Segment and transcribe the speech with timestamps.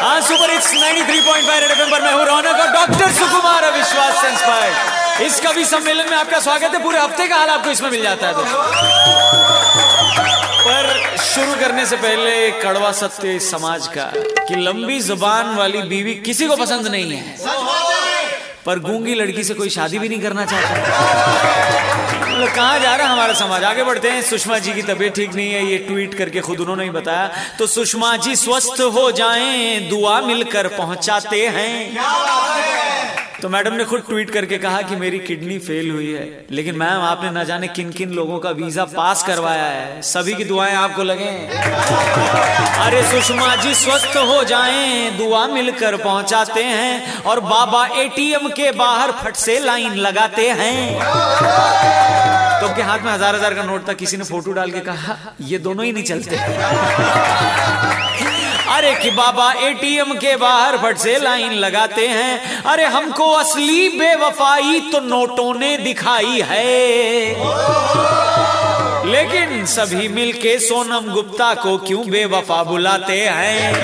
[0.00, 5.40] हाँ super hits 93.5 red FM पर मैं हूँ रौनक और डॉक्टर सुकुमार अविश्वास इस
[5.40, 8.34] कवि सम्मेलन में आपका स्वागत है। पूरे हफ़्ते का हाल आपको इसमें मिल जाता है
[8.34, 8.62] दोस्तों।
[10.64, 14.10] पर शुरू करने से पहले कड़वा सत्य समाज का
[14.48, 17.36] कि लंबी ज़ुबान वाली बीवी किसी को पसंद नहीं है।
[18.66, 23.12] पर गूँगी लड़की से कोई शादी भी नहीं करना चाहता। मतलब कहाँ जा रहा है
[23.12, 23.64] हमारा समाज?
[23.64, 26.84] आगे बढ़ते हैं। सुषमा जी की तबीयत ठीक नहीं है, ये ट्वीट करके खुद उन्होंने
[26.84, 31.94] ही बताया। तो सुषमा जी, स्वस्थ हो जाएँ, दुआ मिलकर पहुंचाते हैं।
[33.42, 37.02] तो मैडम ने खुद ट्वीट करके कहा कि मेरी किडनी फेल हुई है। लेकिन मैम,
[37.02, 41.02] आपने ना जाने किन किन लोगों का वीज़ा पास करवाया है। सभी की दुआएँ आपको
[41.02, 41.28] लगे।
[42.78, 49.12] अरे सुषमा जी, स्वस्थ हो जाएँ, दुआ मिलकर पहुंचाते हैं और बाबा एटीएम के बाहर
[49.22, 50.76] फट से लाइन लगाते हैं।
[52.60, 55.16] तो उनके हाथ में हज़ार हज़ार का नोट था, किसी ने फ़ोटो डाल के कहा,
[55.42, 56.36] ये दोनों ही नहीं चलते।
[58.68, 64.80] अरे कि बाबा एटीएम के बाहर फट से लाइन लगाते हैं। अरे हमको असली बेवफाई
[64.92, 67.28] तो नोटों ने दिखाई है।
[69.06, 73.74] लेकिन सभी मिलके सोनम गुप्ता को क्यों बेवफा बुलाते हैं?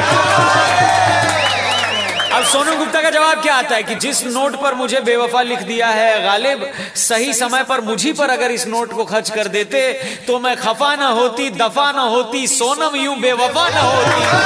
[2.33, 5.61] अब सोनम गुप्ता का जवाब क्या आता है कि जिस नोट पर मुझे बेवफा लिख
[5.63, 6.65] दिया है, गालिब,
[6.97, 9.93] सही समय पर मुझी पर अगर इस नोट को खर्च कर देते
[10.27, 14.44] तो मैं खफा ना होती, दफ़ा ना होती, सोनम यूँ बेवफा ना होती।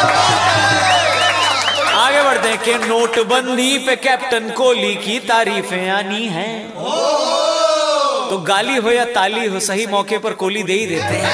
[2.69, 6.71] कि नोटबंदी पे कैप्टन कोहली की तारीफें आनी हैं।
[8.31, 11.31] तो गाली हो या ताली हो, सही मौके पर कोहली दे ही देते हैं।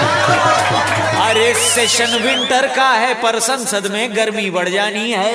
[1.21, 5.35] अरे सेशन विंटर का है, पर संसद में गर्मी बढ़ जानी है।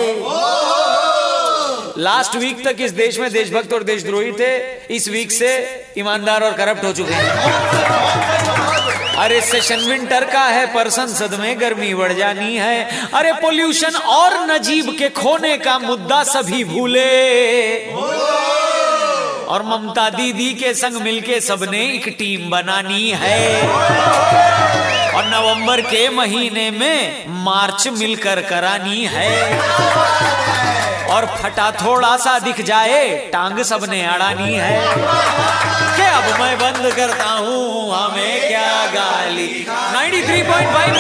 [1.98, 4.56] लास्ट वीक तक इस देश में देशभक्त और देशद्रोही थे,
[4.96, 5.52] इस वीक से
[5.98, 8.49] ईमानदार और करप्ट हो चुके हैं।
[9.18, 14.34] अरे सेशन विंटर का है, पर संसद में गर्मी बढ़ जानी है। अरे पोल्यूशन और
[14.52, 17.10] नजीब के खोने का मुद्दा सभी भूले।
[19.46, 23.68] और ममता दीदी के संग मिलके सबने एक टीम बनानी है।
[25.14, 29.60] और नवंबर के महीने में मार्च मिलकर करानी है।
[31.08, 34.82] और फटा थोड़ा सा दिख जाए, टांग सबने अड़ानी है।
[35.96, 38.39] कि अब मैं बंद करता हूँ, हमें
[40.50, 40.99] क्या गाली 93.5 रेड